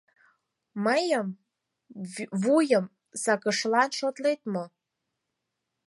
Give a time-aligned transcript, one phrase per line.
[0.83, 1.27] Мыйым
[2.41, 2.85] вуйым
[3.21, 4.65] сакышылан шотлет мо?